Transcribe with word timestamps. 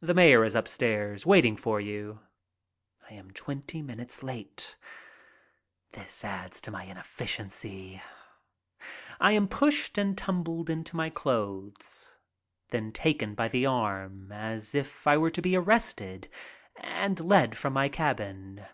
"The 0.00 0.14
mayor 0.14 0.44
is 0.46 0.54
upstairs 0.54 1.26
waiting 1.26 1.58
for 1.58 1.78
you." 1.78 2.20
I 3.10 3.12
am 3.12 3.32
twenty 3.32 3.82
minutes 3.82 4.22
late. 4.22 4.78
This 5.92 6.24
adds 6.24 6.58
to 6.62 6.70
my 6.70 6.84
inefficiency. 6.84 8.00
I 9.20 9.32
am 9.32 9.46
pushed 9.46 9.98
and 9.98 10.16
tumbled 10.16 10.70
into 10.70 10.96
my 10.96 11.10
clothes, 11.10 12.14
then 12.68 12.92
taken 12.92 13.34
by 13.34 13.48
the 13.48 13.66
arm, 13.66 14.32
as 14.32 14.74
if 14.74 15.06
I 15.06 15.18
were 15.18 15.26
about 15.28 15.34
to 15.34 15.42
be 15.42 15.54
arrested, 15.54 16.28
and 16.76 17.20
led 17.20 17.58
from 17.58 17.74
my 17.74 17.90
cabin. 17.90 18.64